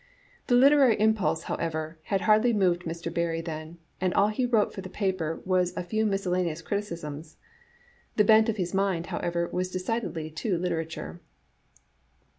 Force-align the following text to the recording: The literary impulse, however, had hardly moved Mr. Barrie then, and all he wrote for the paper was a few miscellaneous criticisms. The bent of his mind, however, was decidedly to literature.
The 0.47 0.55
literary 0.55 0.99
impulse, 0.99 1.43
however, 1.43 1.99
had 2.05 2.21
hardly 2.21 2.53
moved 2.53 2.85
Mr. 2.85 3.13
Barrie 3.13 3.39
then, 3.41 3.77
and 4.01 4.15
all 4.15 4.29
he 4.29 4.47
wrote 4.47 4.73
for 4.73 4.81
the 4.81 4.89
paper 4.89 5.43
was 5.45 5.77
a 5.77 5.83
few 5.83 6.07
miscellaneous 6.07 6.63
criticisms. 6.63 7.37
The 8.15 8.23
bent 8.23 8.49
of 8.49 8.57
his 8.57 8.73
mind, 8.73 9.05
however, 9.13 9.47
was 9.53 9.69
decidedly 9.69 10.31
to 10.31 10.57
literature. 10.57 11.21